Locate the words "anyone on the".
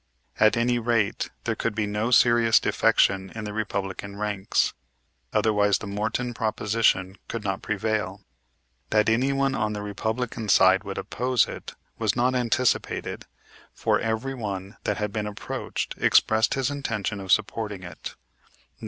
9.09-9.83